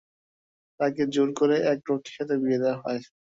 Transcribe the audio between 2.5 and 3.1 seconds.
দেয়া হয়।